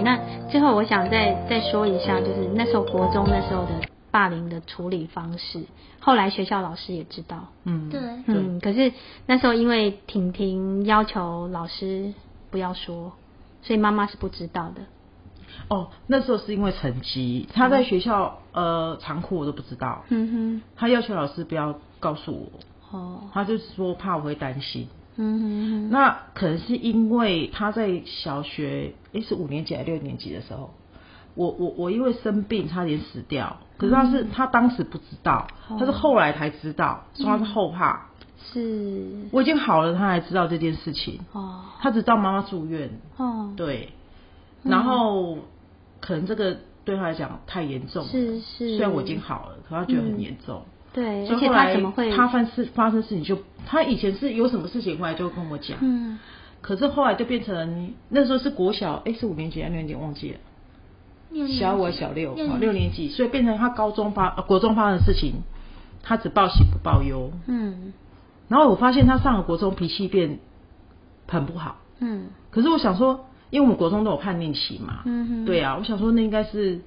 [0.00, 3.70] 对，那最后我想再再说一下，就是那时候国中那时候的
[4.10, 5.64] 霸凌的处理方式，
[6.00, 8.00] 后来学校老师也知道，嗯，对。
[8.26, 8.92] 嗯，可是
[9.26, 12.12] 那时候因为婷婷要求老师
[12.50, 13.12] 不要说，
[13.62, 14.82] 所以妈妈是不知道的。
[15.68, 20.62] 哦，那时候是因为成绩，他在学校呃长裤我都不知道，嗯哼。
[20.76, 22.50] 他要求老师不要告诉
[22.90, 24.88] 我，哦，他就是说怕我会担心。
[25.22, 30.70] 嗯哼哼，那可能是因为他在小学，诶是五年级还是六年级的时候，
[31.34, 35.76] 我我我因为生病差点死掉，可是他是、他当时不知道，哦。
[35.78, 38.06] 他是后来才知道，说他是后怕，
[38.52, 39.28] 是。
[39.30, 41.64] 我已经好了，他还知道这件事情，哦。
[41.80, 43.92] 他只知道妈妈住院，哦，对，
[44.64, 44.70] 嗯。
[44.70, 45.38] 然后
[46.00, 48.76] 可能这个对他来讲太严重了，是是。
[48.76, 50.62] 虽然我已经好了，可他觉得很严重。
[50.92, 52.10] 对，而且他怎么会？
[52.14, 56.18] 他犯事发生事情就他以前是有什么事情回来就会跟我讲，嗯
[56.60, 65.42] 可是后来就变成那时候是国小，哎、是五年级还是六年级忘记了，小五小六，好六年级，所以变成他高中发、呃、国中发生的事情，
[66.02, 67.32] 他只报喜不报忧。
[67.46, 67.92] 嗯
[68.48, 70.40] 然后我发现他上了国中脾气变
[71.28, 76.80] 很不好，嗯可是我想说，因为我们国中都有叛逆期嘛，嗯哼，对啊，我想说那应该是，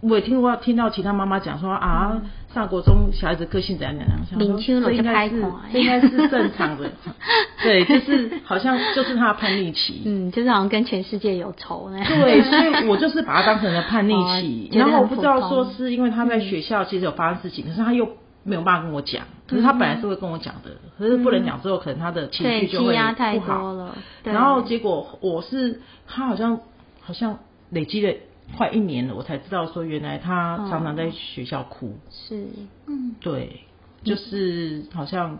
[0.00, 2.20] 我也听过听到其他妈妈讲说啊，
[2.54, 6.90] 上国中小孩子个性怎样怎样，想说领秋了这应该是应该是正常的，
[7.62, 11.98] 对，就是好像就是他的叛逆期，嗯，就是好像跟全世界有仇呢。
[12.06, 18.08] 对，所以我就是把他当成了叛逆期， 然后我不知道说是因为他在学校其实有发生事情，可是他又
[18.44, 23.72] 没有办法跟我讲，可是他本来是会跟我讲的，可是不能讲之后，可能他的情绪就会压太不好多。
[23.74, 23.96] 了。
[24.22, 24.32] 对。
[24.32, 26.60] 然后结果我是他好像
[27.00, 27.38] 好像
[27.70, 28.12] 累积了
[28.56, 32.46] 快一年了，我才知道说原来他常常在学校哭，是。
[32.86, 33.60] 嗯，对，
[34.04, 35.38] 就是好像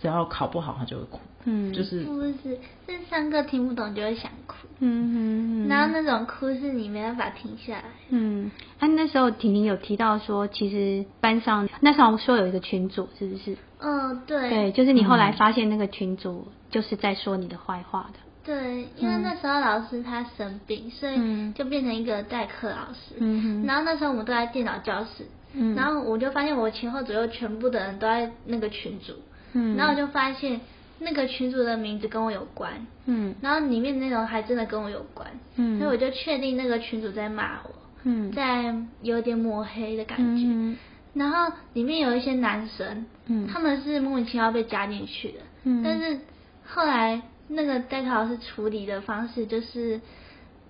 [0.00, 7.84] 只要考不好他就会哭，嗯，就是不是是上课听不懂就会想哭，嗯嗯嗯，然后那种哭是你没办法停下来。
[8.08, 13.56] 嗯，啊，那时候婷婷有提到说，其实班上那时候说有一个群主，是不是？
[13.78, 14.50] 嗯，对。
[14.50, 18.18] 对，就是你后来发现那个群主就是在说你的坏话的。
[18.48, 23.14] 对，因为那时候老师他生病，所嗯以就变成一个代课老师。
[23.18, 25.74] 嗯然后那时候我们都在电脑教室，嗯。
[25.74, 29.12] 然后我就发现我前后左右全部的人都在那个群组，
[29.52, 29.76] 嗯。
[29.76, 30.62] 然后我就发现
[30.98, 33.34] 那个群组的名字跟我有关，嗯。
[33.42, 35.78] 然后里面的内容还真的跟我有关，嗯。
[35.78, 37.70] 所以我就确定那个群主在骂我，
[38.04, 38.32] 嗯。
[38.32, 40.46] 在有点抹黑的感觉。
[40.46, 40.74] 嗯
[41.12, 43.46] 然后里面有一些男生，嗯。
[43.46, 45.82] 他们是莫名其妙被加进去的，嗯。
[45.82, 46.18] 但是
[46.64, 50.00] 后来那个代课老师处理的方式就是，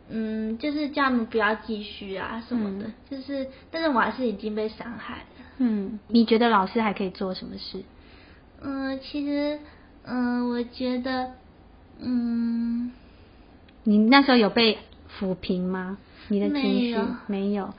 [0.09, 5.45] 嗯，就是叫他们不要继续啊什么的，嗯就是，但是我还是已经被伤害了。
[5.59, 7.83] 嗯，你觉得老师还可以做什么事？
[8.63, 9.59] 嗯，其实，
[10.05, 11.33] 嗯，我觉得，
[11.99, 12.93] 嗯，
[13.85, 14.79] 你那时候有被
[15.19, 15.99] 抚平吗？
[16.29, 17.75] 你的情绪没有没有。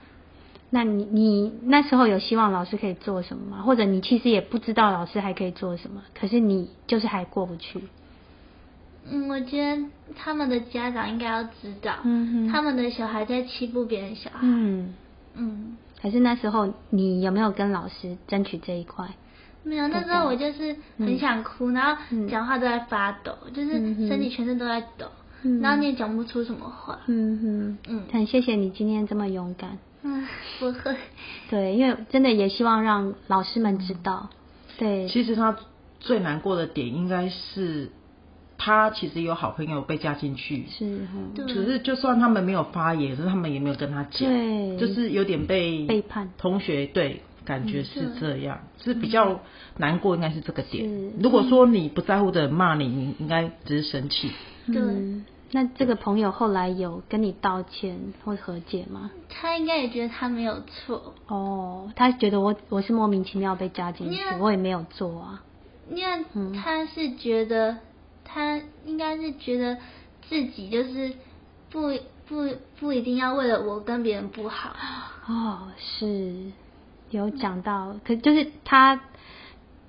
[0.72, 3.64] 那你你那时候有希望老师可以做什么吗？
[3.64, 7.82] 或者你其实也不知道老师还可以做什么，可是你就是还过不去。
[9.10, 9.84] 嗯，我觉得
[10.16, 14.40] 他们的家长应该要知道，嗯哼他们的小孩在欺负别人小孩。
[14.42, 14.94] 嗯，
[15.36, 19.08] 嗯，可是那时候你有没有跟老师争取这一块？
[19.64, 23.72] 没有，那时候我就是很想哭，然后嗯讲话都在发抖，就是
[24.08, 25.08] 身体全身都在抖，
[25.44, 27.00] 嗯然后你也讲不出什么话。
[27.08, 29.78] 嗯哼，嗯很谢谢你今天这么勇敢。
[30.02, 30.26] 嗯，
[30.60, 30.96] 不会。
[31.50, 34.30] 对，因为真的也希望让老师们知道。
[34.78, 35.58] 对，其实他
[36.00, 37.92] 最难过的点应该是
[38.60, 47.22] 他其实有好朋友被加进去，是哈，对可是就算他们没有发言，可是他们也没有跟他讲，对就是有点被背叛同学对。
[47.46, 49.40] 感觉是嗯这样，是比较
[49.78, 50.88] 难过，应该是这个点。
[51.20, 54.30] 如果说你不在乎的人骂你，你应该只是生气。
[54.68, 59.10] 对嗯，那这个朋友后来有跟你道歉或和解吗？
[59.30, 65.42] 他应该也觉得他没有错，哦，他觉得我我是莫名其妙被加进去我也没有做啊。
[65.90, 67.78] 因为嗯他是觉得
[68.32, 69.78] 他应该是觉得
[70.28, 71.14] 自己就是
[71.72, 71.98] 不
[72.28, 72.48] 不
[72.80, 74.76] 不一定要为了我跟别人不好，
[75.28, 76.52] 哦，是
[77.10, 79.02] 有讲到，可就是他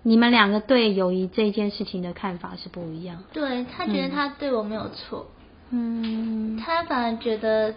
[0.03, 3.23] 你们两个对友谊这件事情的看法是不一样。
[3.33, 5.27] 对他觉得他对我没有错，
[5.71, 7.75] 嗯，他反而觉得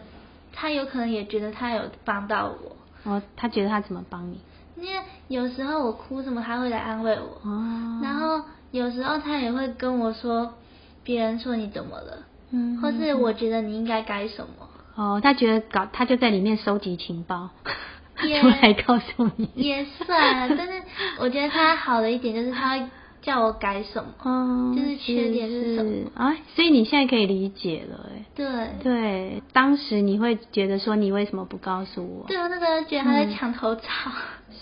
[0.53, 4.39] 他有可能也觉得他有帮到我，哦，他觉得他怎么帮你？
[4.77, 8.41] 因为有时候我哭什么他会来安慰我，哦，然后
[8.73, 10.55] 有时候他也会跟我说
[11.03, 14.67] 别人说你怎么了，嗯，或是我觉得你应该改什么。
[14.95, 17.51] 哦，他觉得搞他就在里面收集情报，
[18.17, 19.47] 出来告诉你。
[19.53, 20.81] 也算啊，但是
[21.19, 22.87] 我觉得他好的一点就是他会
[23.23, 25.89] 叫我改什么，哦，就是缺点是什么。
[25.89, 32.27] 是啊，所以你现在可以理解了，哎，对，对，当时你会觉得说你为什么不告诉我？
[32.27, 34.11] 对我那个觉得他在嗯抢头草，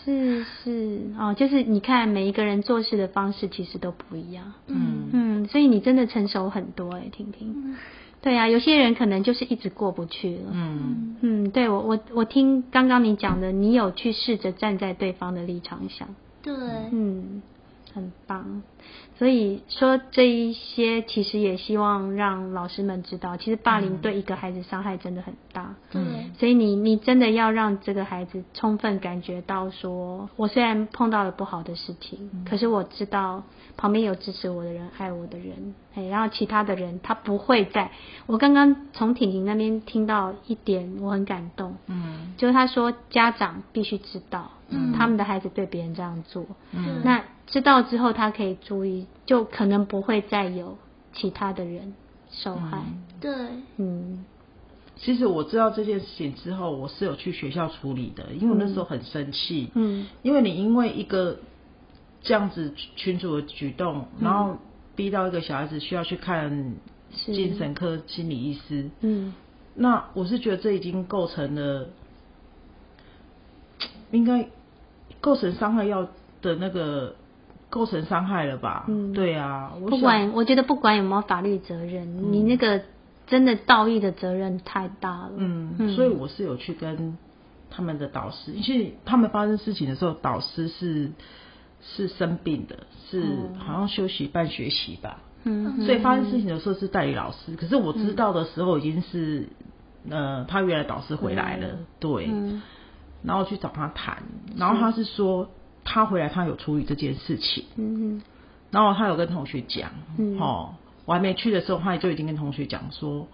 [0.06, 1.02] 是是。
[1.20, 5.10] 哦，就是你看每一个人做事的方式其实都不一样，嗯。
[5.12, 7.76] 嗯，所以你真的成熟很多哎，婷婷。
[8.22, 10.52] 对啊，有些人可能就是一直过不去了。
[10.52, 11.18] 嗯。
[11.22, 16.08] 嗯，对我我我听刚刚你讲的，你有去试着站在对方的立场想，
[16.44, 16.54] 对，
[16.92, 17.42] 嗯，
[17.94, 18.64] 很棒。
[19.18, 25.76] 所以说这一些其实也希望让老师们知道，其实霸凌对一个孩子伤害真的很大。
[25.94, 33.44] 嗯，所以你你真的要让这个孩子充分感觉到说，我虽然碰到了不好的事情，可是我知道
[33.78, 37.92] 旁边有支持我的人、爱我的人，哎，然后其他的人他不会在。
[38.26, 42.34] 我刚刚从婷婷那边听到一点，我很感动，嗯。
[42.38, 44.94] 就是他说家长必须知道，嗯。
[44.94, 47.02] 他们的孩子对别人这样做，嗯。
[47.04, 50.78] 那知道之后他可以注意，就可能不会再有
[51.14, 51.94] 其他的人
[52.30, 52.82] 受害。
[53.20, 53.34] 对，
[53.78, 54.26] 嗯。
[54.98, 60.08] 其实我知道这件事情之后，我是有去学校处理的，因为我那时候很生气，嗯。
[60.22, 61.40] 因为你因为一个
[62.22, 64.58] 这样子群主的举动，然后
[64.96, 66.76] 逼到一个小孩子需要去看
[67.12, 69.34] 精神科心理医师，嗯。
[69.74, 71.88] 那我是觉得这已经构成了，
[74.12, 74.48] 应该
[75.20, 76.08] 构成伤害要
[76.42, 77.16] 的那个
[77.72, 78.86] 构成伤害了吧？
[78.88, 79.12] 嗯。
[79.14, 82.80] 对啊，我不管我觉得不管有没有法律责任，你那个
[83.26, 85.32] 真的道义的责任太大了。
[85.38, 87.18] 嗯，所以我是有去跟
[87.72, 91.10] 他们的导师，因为他们发生事情的时候，导师是
[91.82, 92.76] 是生病的，
[93.10, 95.84] 是哦好像休息半学习吧，嗯。
[95.86, 99.48] 所以发生事情的时候是代理老师，可是我知道的时候已经是、
[100.10, 102.62] 呃，他原来导师回来了，对，嗯。
[103.24, 104.24] 然后去找他谈，
[104.58, 105.48] 然后他是说
[105.84, 108.22] 他回来他有处理这件事情，嗯
[108.72, 110.40] 然后他有跟同学讲，嗯。
[110.40, 110.76] 哦，
[111.06, 113.28] 我还没去的时候，他就已经跟同学讲说，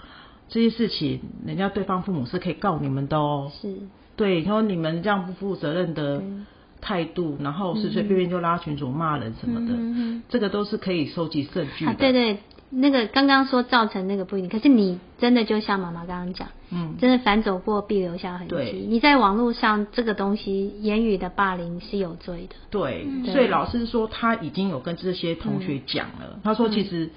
[0.50, 3.78] 这些事情人家对方父母是可以告你们的哦，是。
[4.16, 6.48] 对，然后你们这样不负责任的嗯
[6.82, 18.72] 态度，然后随随便便就拉群主骂人什么的，这个都是可以收集证据的，啊，对对，那个刚刚说造成那个不一定，可是你真的就像妈妈刚刚讲，嗯，真的反走过必留下痕对。
[18.72, 18.86] 迹。
[18.90, 22.56] 你在网络上这个东西，言语的霸凌是有罪的。
[22.70, 23.26] 对，嗯。
[23.26, 27.10] 所以老师说他已经有跟这些同学讲了，他说其实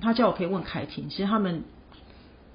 [0.00, 1.62] 他叫我可以问凯婷，其实他们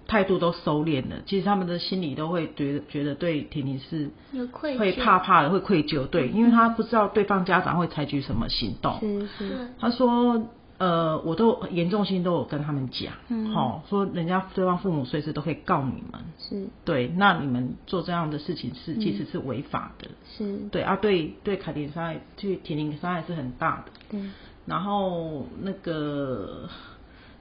[0.06, 9.00] 态度都收敛了，其实他们的心里都会觉得觉得对婷婷是有愧，会怕怕的，会愧疚，对，因为他不知道对方家长会采取什么行动。
[9.00, 9.28] 是。
[9.38, 10.50] 是，他说，
[10.82, 13.52] 呃，我都严重性都有跟他们讲，嗯。
[13.52, 16.68] 好、说人家对方父母随时都可以告你们，是。
[16.84, 18.74] 对，那你们做这样的事情嗯。
[18.74, 23.92] 是其实是违法的，是，对啊，对对凯婷伤害，对婷婷伤害是很大的。
[24.10, 24.20] 对，
[24.66, 26.68] 然后那个，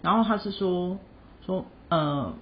[0.02, 0.98] 然后他是说
[1.46, 2.34] 说呃，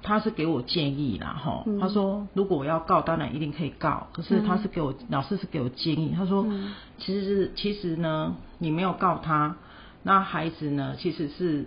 [0.00, 1.80] 他是给我建议啦，哈、嗯。
[1.80, 6.72] 他说如果我要告，当然一定可以告，可是他是给我、老师是给我建议，他说、嗯。
[6.98, 9.56] 其实是其实呢，你没有告他，
[10.02, 11.66] 那孩子呢其实是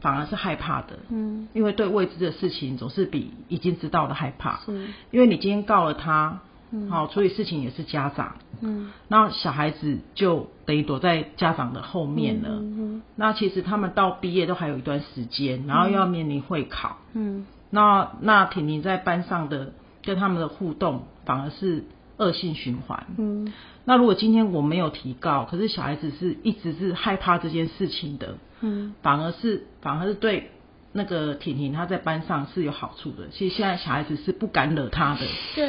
[0.00, 1.48] 反而是害怕的，嗯。
[1.52, 6.40] 因为对未知的事情总是比已经知道的害怕，是，因为你今天告了他，
[6.70, 6.90] 嗯。
[6.90, 8.36] 好、处理事情也是家长。
[8.60, 8.90] 嗯。
[9.08, 12.48] 那小孩子就等于躲在家长的后面了。
[12.50, 16.98] 嗯那其实他们到毕业都还有一段时间，然后又要面临会考。
[17.14, 17.46] 嗯。
[17.70, 21.84] 那那婷婷在班上的跟他们的互动反而是
[22.18, 23.06] 恶性循环。
[23.18, 23.52] 嗯。
[23.84, 28.94] 那如果今天我没有提告，可是小孩子是一直是害怕这件事情的，嗯。
[29.02, 30.50] 反而是反而是对
[30.92, 33.28] 那个婷婷她在班上是有好处的。
[33.30, 35.20] 其实现在小孩子是不敢惹她的。
[35.54, 35.68] 对，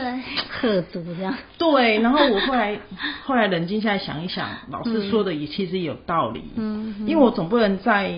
[0.49, 2.79] 贺足这样，对， 然后我后来
[3.25, 6.95] 后来冷静下来想一想，老师说的也其实也有道理，嗯。
[7.01, 8.09] 因为我总不能在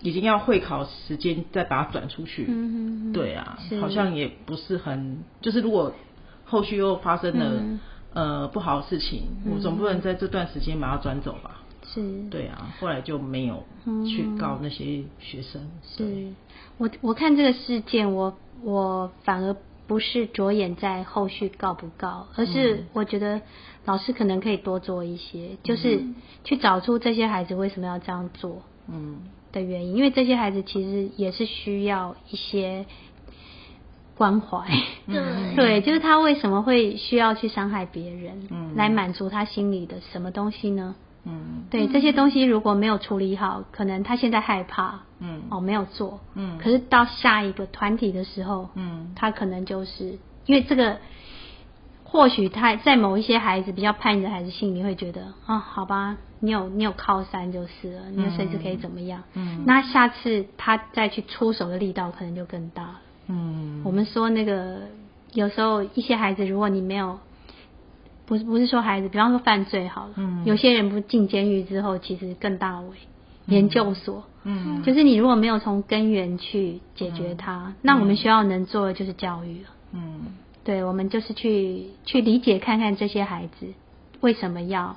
[0.00, 5.92] 已经要会考时间再把它转出去，嗯对啊，好像也不是很，就是如果
[6.48, 7.80] 后续又发生了、嗯。
[8.14, 12.00] 呃不好的事情，我总不能在这段时间把它转走吧，是。
[12.30, 13.62] 对啊，后来就没有
[14.06, 16.32] 去告那些学生，是，
[16.78, 19.54] 我我看这个事件，我我反而
[19.86, 23.42] 不是着眼在后续告不告，而是我觉得
[23.84, 26.02] 老师可能可以多做一些，就是
[26.44, 29.18] 去找出这些孩子为什么要这样做嗯。
[29.52, 32.84] 的原因，因为这些孩子其实也是需要一些
[34.18, 34.66] 关怀。
[35.06, 35.22] 对。
[35.56, 38.74] 对，就是他为什么会需要去伤害别人，嗯。
[38.76, 40.94] 来满足他心里的什么东西呢？
[41.24, 41.64] 嗯。
[41.70, 45.42] 对，这些东西如果没有处理好，可能他现在害怕，嗯。
[45.50, 46.58] 哦，没有做，嗯。
[46.58, 49.12] 可是到下一个团体的时候，嗯。
[49.16, 50.98] 他可能就是因为这个
[52.04, 59.22] 或许他在某一些孩子比较叛逆的孩子心里会觉得啊，好吧，你有你有靠山就是了，你随时可以怎么样。
[59.34, 59.64] 嗯。
[59.66, 63.00] 那下次他再去出手的力道可能就更大了。
[63.28, 63.82] 嗯。
[63.84, 64.80] 我们说那个
[65.32, 67.18] 有时候一些孩子，如果你没有，
[68.26, 70.44] 不是不是说孩子，比方说犯罪好了，嗯。
[70.44, 72.88] 有些人不进监狱之后，其实更大为
[73.46, 74.82] 研究所，嗯。
[74.82, 79.68] 就是你如果没有从根源去解决它，那我们学校能做的就是教育了。
[79.92, 80.20] 嗯。
[80.64, 83.66] 对，我们就是去去理解看看这些孩子
[84.20, 84.96] 为什么要，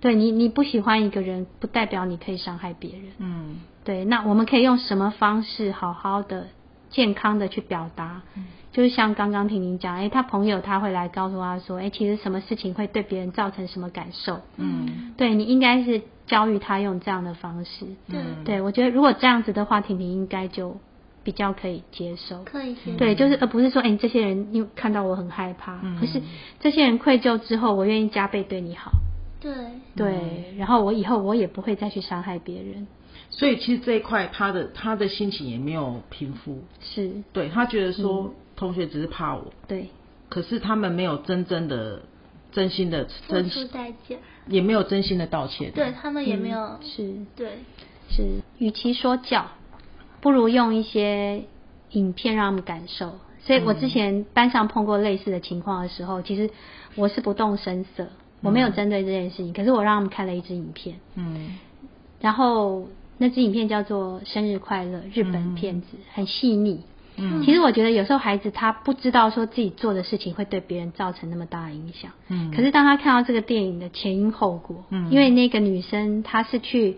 [0.00, 3.02] 对你你不喜欢一个人，不代表你可以伤害别人。
[3.18, 3.56] 嗯。
[3.84, 6.46] 对，那我们可以用什么方式好好的、
[6.94, 8.22] 健康的去表达？
[8.36, 14.40] 嗯就是像刚刚婷婷讲，哎，他朋友他会来告诉他说，哎，其实什么事情会对别人造成什么感受？
[14.56, 17.86] 嗯对你应该是教育他用这样的方式。
[18.10, 20.76] 对嗯对我觉得如果这样子的话，婷婷应该就
[21.22, 22.42] 比较可以接受。
[22.42, 26.20] 可以接对，就是而不是说，哎、你这些人因为看到我很害怕，嗯可是
[26.58, 28.90] 这些人愧疚之后，我愿意加倍对你好，
[29.44, 29.52] 对。
[29.94, 32.86] 对，然后我以后我也不会再去伤害别人，
[33.30, 39.88] 所以其实这一块他的他的心情也没有平复，是，对他觉得说同学只是怕我，对，
[40.28, 42.02] 可是他们没有真正的
[42.50, 44.16] 真心的付真出代价，
[44.48, 47.14] 也没有真心的道歉，对他们也没有嗯是。
[47.36, 47.58] 对。
[48.10, 48.22] 是，
[48.58, 49.46] 与其说教，
[50.20, 51.44] 不如用一些
[51.92, 53.14] 影片让他们感受。
[53.40, 56.50] 所以我之前班上碰过类似的情况的时候，其实
[56.96, 58.08] 我是不动声色，
[58.42, 61.56] 我没有针对这件事情，可是我让他们看了一支影片，嗯。
[62.20, 62.88] 然后
[63.18, 66.80] 那支影片叫做《生日快乐》，日本片子，很细腻。
[67.16, 67.42] 嗯。
[67.44, 72.50] 其实我觉得有时候孩子他不知道说自己做的事情会对别人造成那么大的影响，嗯。
[72.50, 75.10] 可是当他看到这个电影的前因后果，嗯。
[75.10, 76.96] 因为那个女生她是去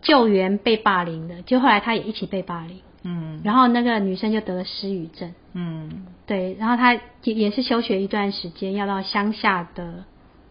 [0.00, 3.40] 救援被霸凌的，就后来她也一起被霸凌，嗯。
[3.44, 6.06] 然后那个女生就得了失语症，嗯。
[6.26, 10.04] 对，然后她也也是休学一段时间，要到乡下的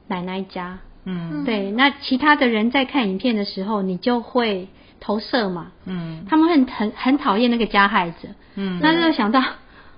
[0.08, 1.44] 奶奶家，嗯。
[1.44, 4.68] 对，那其他的人在看影片的时候，你就会
[5.00, 6.26] 投射嘛，嗯。
[6.30, 8.80] 他们会很很很讨厌那个加害者，嗯。
[8.82, 9.44] 那就想到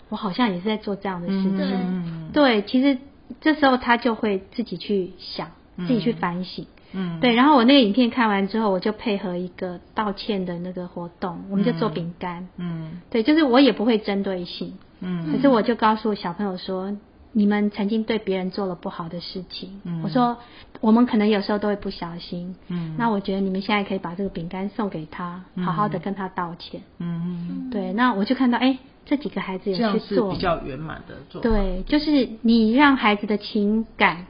[0.09, 1.33] 我好像也是在做这样的事。
[1.33, 2.29] 情，嗯。
[2.33, 2.97] 对，其实
[3.41, 6.65] 这时候他就会自己去想，自己去反省。
[6.95, 7.19] 嗯。
[7.19, 12.47] 对，然后我那个影片看完之后，我就配合一个道歉的那个活动，我们就做饼干。
[12.57, 12.99] 嗯。
[13.09, 15.31] 对，就是我也不会针对性，嗯。
[15.31, 16.95] 可是我就告诉小朋友说，
[17.33, 20.01] 你们曾经对别人做了不好的事情，嗯。
[20.03, 20.37] 我说
[20.81, 22.95] 我们可能有时候都会不小心，嗯。
[22.97, 25.63] 那我觉得你们现在可以把这个饼干送给他，嗯。
[25.65, 26.81] 好好的跟他道歉。
[26.99, 27.21] 嗯。
[27.49, 27.69] 嗯。
[27.69, 34.25] 对，那我就看到，哎，这几个孩子有去做，是比较圆满的做，对，就是你让孩子的情感、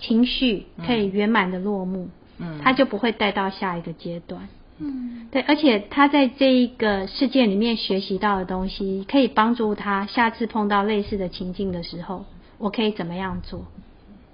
[0.00, 2.58] 情绪可以圆满的落幕，嗯。
[2.62, 4.48] 他就不会带到下一个阶段。
[4.78, 5.28] 嗯。
[5.30, 12.24] 对，而且他在这一个事件里面学习到的东西，可以帮助他下次碰到类似的情境的时候，
[12.58, 13.66] 我可以怎么样做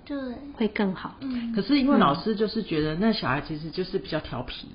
[0.05, 0.17] 对。
[0.55, 1.17] 会更好。
[1.21, 1.53] 嗯。
[1.53, 4.69] 可是因为老师就是觉得那小孩其实就是比较调皮，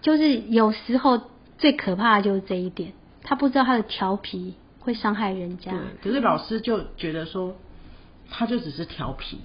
[0.00, 1.20] 就是有时候
[1.58, 5.70] 最可怕的就是这一点，他不知道他的调皮会伤害人家。
[5.70, 7.54] 对，，可是老师就觉得说，
[8.30, 9.38] 他就只是调皮，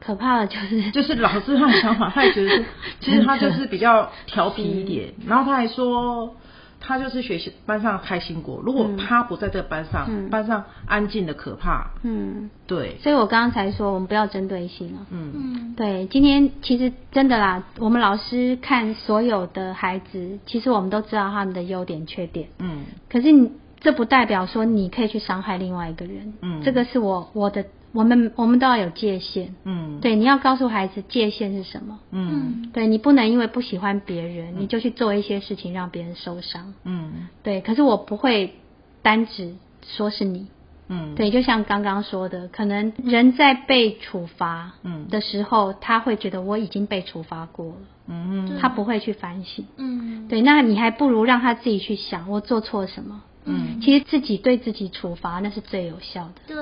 [0.00, 2.64] 可怕的就是就是 老师他的想法，他也觉得说，
[3.00, 6.34] 其实他就是比较调皮一点，然后他还说。
[6.82, 10.30] 他就是学习班上开心果，如果嗯他不在这个班上，嗯。
[10.30, 15.04] 班上安静的可怕，嗯，对，所以我刚刚才说我们不要针对性啊。
[15.10, 15.30] 嗯。
[15.34, 15.74] 嗯。
[15.76, 22.48] 对，今天其实真的啦，我们老师看所有的孩子，其实我们都知道他们的优点、缺点。
[22.60, 22.86] 嗯。
[23.10, 26.32] 可是你这不代表说你可以去伤害另外一个人。
[26.40, 26.62] 嗯。
[26.64, 29.54] 这个是我我的，我们我们都要有界限。
[29.64, 31.98] 嗯，对，你要告诉孩子界限是什么。
[32.12, 36.72] 嗯对你不能因为不喜欢别人，你就去做一些事情让别人受伤。
[36.84, 38.54] 嗯对，可是我不会
[39.02, 40.46] 单指说是你。
[40.92, 47.74] 嗯，对，就像刚刚说的，可能人在被处罚嗯的时候，他会觉得我已经被处罚过了，
[48.08, 49.64] 嗯他不会去反省。
[49.76, 53.22] 嗯对，那你还不如让他自己去想，我做错什么。
[53.50, 53.80] 嗯。
[53.80, 56.56] 其实自己对自己处罚那是最有效的，对。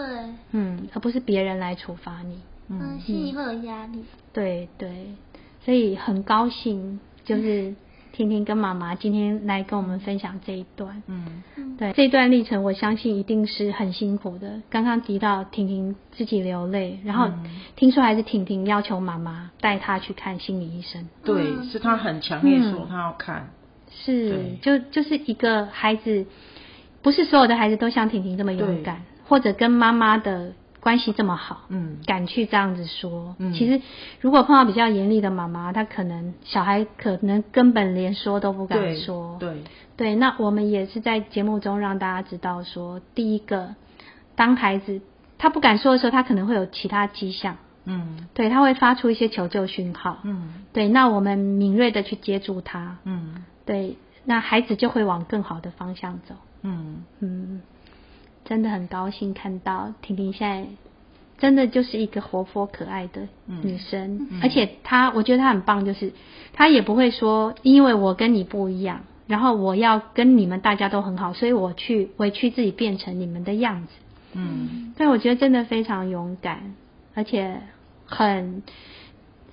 [0.53, 2.41] 嗯，而不是别人来处罚你。
[2.71, 4.05] 嗯心里会有压力。
[4.33, 5.15] 对对，
[5.65, 7.75] 所以很高兴，就是
[8.13, 11.03] 婷婷跟妈妈今天来跟我们分享这一段。
[11.07, 11.43] 嗯。
[11.57, 11.77] 嗯。
[11.79, 14.61] 对这段历程，我相信一定是很辛苦的。
[14.69, 17.61] 刚刚提到婷婷自己流泪，然后嗯。
[17.77, 21.09] 听说还是婷婷要求妈妈带她去看心理医生。
[21.25, 21.71] 对，嗯。
[21.71, 22.89] 是她很强烈说嗯。
[22.89, 23.49] 他要看，
[23.91, 26.27] 是，就就是一个孩子，
[27.03, 31.99] 不是所有的孩子都像婷婷这么勇敢，或者跟妈妈的关系这么好，嗯。
[32.07, 33.37] 敢去这样子说。
[33.39, 33.53] 嗯。
[33.53, 33.81] 其实
[34.21, 39.37] 如果碰到比较严厉的妈妈，她可能小孩可能根本连说都不敢说。
[39.39, 39.63] 对，
[39.97, 43.75] 对，那我们也是在节目中让大家知道说，第一个，
[44.35, 45.01] 当孩子
[45.39, 48.27] 他不敢说的时候，他可能会有其他迹象，嗯。
[48.35, 50.65] 对，他会发出一些求救讯号，嗯。
[50.73, 53.45] 对，那我们敏锐的去接住他，嗯。
[53.65, 56.35] 对，那孩子就会往更好的方向走。
[56.63, 57.05] 嗯。
[57.21, 57.63] 嗯，
[58.45, 60.67] 真的很高兴看到婷婷现在
[61.39, 64.41] 真的就是一个活泼可爱的女生，嗯。
[64.43, 66.13] 而且她我觉得她很棒，就是
[66.53, 73.93] 她也不会说因为我跟你不一样，然后我要跟你们大家都很好，所以我去委屈自己变成你们的样子。
[74.33, 74.95] 嗯。
[74.97, 76.75] 对，我觉得真的非常勇敢，
[77.15, 77.61] 而且
[78.07, 78.63] 很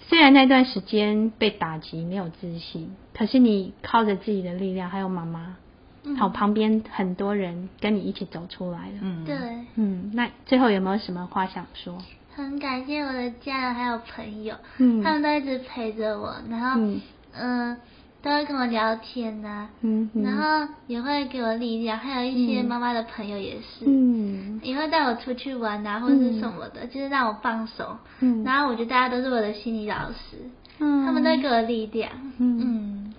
[0.08, 5.58] 虽然那段时间被打击没有自信，可是你靠着自己的力量，还有妈妈，
[6.06, 6.16] 嗯。
[6.18, 8.94] 好旁边很多人跟你一起走出来了。
[9.02, 9.36] 嗯，对，
[9.76, 11.98] 嗯，那最后有没有什么话想说？
[12.36, 15.02] 很感谢我的家人还有朋友，嗯。
[15.04, 17.02] 他们都一直陪着我，然后嗯。
[17.38, 17.78] 嗯、
[18.22, 22.66] 都会跟我聊天呐、嗯然后也会给我力量，还有一些嗯。
[22.66, 24.60] 妈妈的朋友也是，嗯。
[24.64, 27.98] 也会带我出去玩啊，或者是什么的，就是让我放手。
[28.22, 28.44] 嗯。
[28.44, 30.38] 然后我觉得大家都是我的心理老师，
[30.80, 31.06] 嗯。
[31.06, 32.12] 他们都会给我力量。
[32.38, 32.60] 嗯。
[32.62, 33.14] 嗯。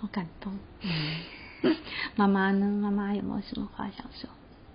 [0.00, 0.52] 好感动。
[2.16, 2.66] 妈妈呢？
[2.82, 4.28] 妈妈有没有什么话想说？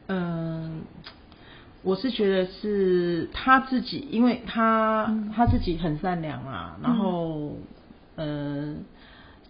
[0.08, 0.82] 嗯，
[1.84, 7.54] 我是觉得是他自己，因为他、嗯他自己很善良啊，然后
[8.16, 8.84] 嗯，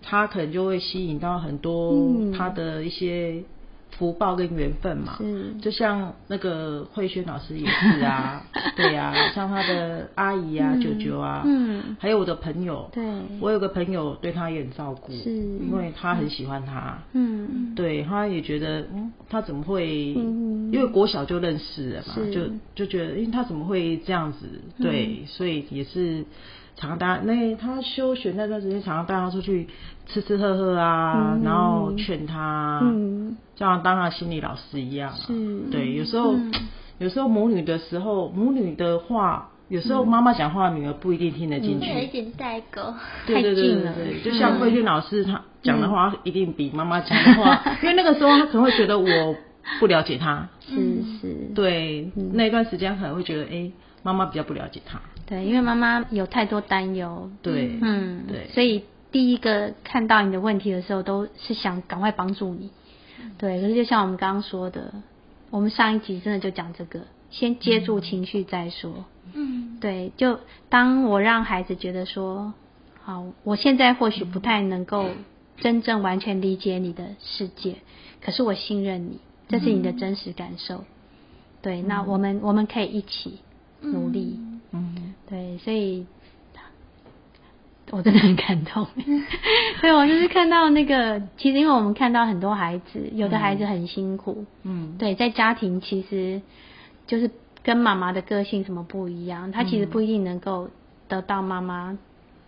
[0.02, 3.44] 他可能就会吸引到很多嗯他的一些
[3.98, 5.18] 福报跟缘分嘛。
[5.20, 8.44] 嗯就像那个慧轩老师也是啊，
[8.78, 10.82] 对啊，像他的阿姨啊、嗯。
[10.82, 11.98] 舅舅啊，嗯。
[12.00, 13.04] 还有我的朋友，对。
[13.40, 15.30] 我有个朋友对他也很照顾，是。
[15.32, 17.74] 因为他很喜欢他，嗯。
[17.76, 20.14] 对，他也觉得，嗯，他怎么会？
[20.18, 20.72] 嗯。
[20.72, 22.42] 因为国小就认识了嘛，就
[22.76, 24.46] 就觉得，因为他怎么会这样子？
[24.80, 26.24] 对，所以也是
[26.76, 29.68] 常常带那他休学那段时间，常常带他出去
[30.08, 31.44] 吃吃喝喝啊，嗯。
[31.44, 35.16] 然后劝他，嗯就像当他心理老师一样、啊。
[35.28, 35.34] 是。
[35.70, 36.52] 对，有时候、嗯。
[36.98, 41.88] 有时候母女的时候，母女的话，有时候妈妈讲话，女儿不一定听得进去。
[41.88, 42.82] 会有一点代沟。
[43.26, 43.94] 太对对对近了。
[43.94, 49.36] 对对，就像嗯慧君老师他讲的话，一定比妈妈讲的话， 因为那个时候他可能会觉得我
[49.80, 50.76] 不了解他，是
[51.22, 52.32] 是，对，嗯。
[52.34, 53.72] 那段时间可能会觉得，哎，
[54.04, 58.48] 妈妈比较不了解他，对，因为妈妈有太多担忧，对，嗯，对。
[58.54, 62.72] 所以第一个看到你的问题的时候，都是想赶快帮助你，
[63.38, 63.62] 对。
[63.62, 64.94] 可是就像我们刚刚说的，
[65.50, 70.12] 我们上一集真的就讲这个，先接住情绪再说，嗯对。
[70.18, 72.54] 就当我让孩子觉得说，
[73.04, 75.10] 好，我现在或许不太能够
[75.58, 77.76] 真正完全理解你的世界，
[78.22, 80.84] 可是我信任你，这是你的真实感受，
[81.62, 81.82] 对。
[81.82, 83.40] 那我们我们可以一起
[83.82, 84.40] 努力。
[84.72, 86.06] 嗯，对，所以
[87.92, 88.86] 我真的很感动。
[89.82, 96.42] 对，我就是看到那个，其实因为我们看到很多孩子，有的孩子很辛苦，嗯，对，在家庭其实
[97.08, 97.32] 就是
[97.64, 100.70] 跟妈妈的个性什么不一样，他其实不一定能够
[101.08, 101.98] 得到妈妈、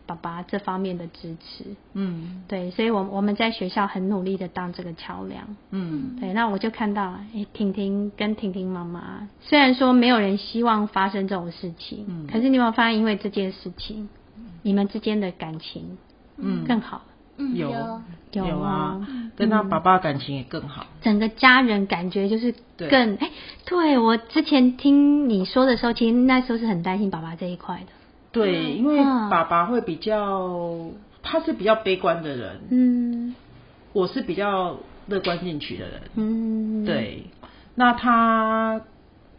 [0.06, 1.65] 爸爸这方面的支持。
[1.93, 5.56] 嗯对，所以我我们在学校很努力的当这个桥梁。
[5.71, 14.10] 嗯对，那我就看到，哎，婷婷跟婷婷妈妈，虽然说没有人希望发生这种事情，嗯可是你有没有发现，因为这件事情，
[14.62, 15.97] 你们之间的感情
[16.38, 17.04] 嗯，更好，
[17.38, 17.69] 嗯有。
[17.69, 18.45] 有。
[18.45, 18.71] 有啊。
[18.71, 22.89] 啊，跟他爸爸感情也更好，整个家人感觉就是对。
[22.89, 23.30] 更，哎，
[23.65, 27.88] 对我之前听你说的时候，其实那时候是很担心爸爸这一块的，
[28.32, 29.30] 对，因为嗯。
[29.30, 30.91] 爸爸会比较，
[31.24, 33.36] 他是比较悲观的人，嗯。
[33.93, 37.26] 我是比较乐观进取的人，嗯，，对，
[37.76, 38.80] 那他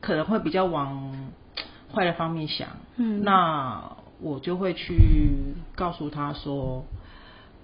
[0.02, 1.30] 可能会比较往
[1.94, 3.22] 坏的方面想，嗯。
[3.24, 6.84] 那我就会去告诉他说，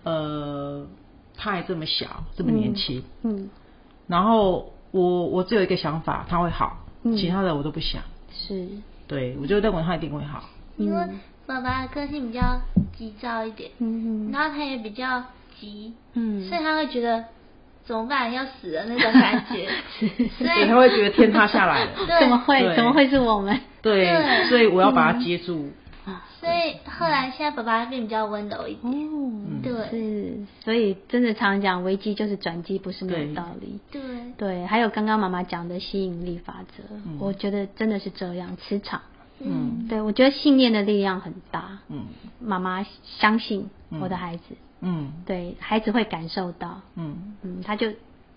[0.04, 0.86] 呃，
[1.36, 3.48] 他还这么小，这么年轻，嗯，
[4.06, 7.16] 然后我我只有一个想法，他会好，嗯。
[7.16, 8.68] 其他的我都不想，是，
[9.06, 10.44] 对我就认为他一定会好，
[10.76, 12.60] 因为嗯爸爸的个性比较
[12.96, 15.22] 急躁一点，嗯然后他也比较
[15.58, 17.24] 急，嗯，所以他会觉得
[17.84, 19.68] 怎么办要死的那种感觉，
[20.36, 21.90] 所对，以他会觉得天塌下来了，
[22.20, 22.74] 怎么会？
[22.76, 23.58] 怎么会是我们？
[23.80, 25.70] 对，对所以我要把他接住，
[26.40, 33.80] 所以后来现在爸爸变比较温柔一点，哦，对是，所以真的常讲危机就是转机，不是没有道理。
[33.90, 34.00] 对，
[34.36, 37.18] 对，还有刚刚妈妈讲的吸引力法则，嗯。
[37.18, 39.02] 我觉得真的是这样，磁场。
[39.40, 39.86] 嗯。
[39.88, 41.80] 对，我觉得信念的力量很大。
[41.88, 42.06] 嗯。
[42.40, 42.86] 妈妈
[43.18, 44.42] 相信嗯我的孩子，
[44.80, 45.12] 嗯。
[45.26, 47.36] 对孩子会感受到，嗯。
[47.42, 47.92] 嗯，他就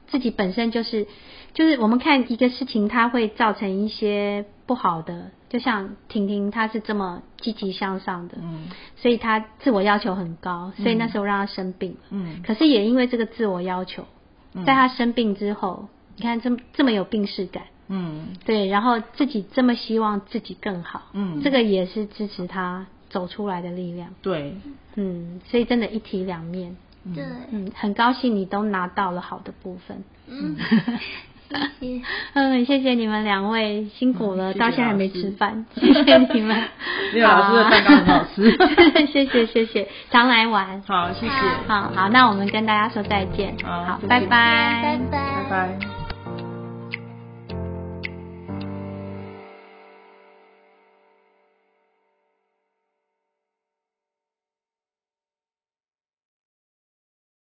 [0.07, 1.07] 自己本身就是，
[1.53, 11.97] 就是我们看一个事情，它会造成一些不好的，就像婷婷她是这么积极向上的，嗯所以她自我要求很高，所以那时候让她生病了。
[12.11, 14.05] 嗯可是也因为这个自我要求，
[14.53, 24.09] 嗯在她生病之后，你看这么这么有病视感，嗯对，然后自己这么希望自己更好，嗯，这个也是支持她走出来的力量。
[24.21, 24.55] 对，
[24.95, 26.77] 嗯，所以真的一体两面。
[27.15, 30.03] 对，嗯，很高兴你都拿到了好的部分。
[30.27, 30.55] 嗯，
[31.79, 32.01] 谢谢。
[32.33, 36.55] 嗯，谢谢你们两位辛苦了，嗯谢谢到现在还没吃饭，谢谢你们。
[37.13, 38.69] 没有老师的蛋糕很好吃啊
[39.11, 40.81] 谢谢谢谢，常来玩。
[40.87, 41.31] 好，谢谢，
[41.67, 43.55] 好好，那我们跟大家说再见。
[43.63, 44.99] 好拜拜，拜拜。
[45.11, 45.90] 拜拜。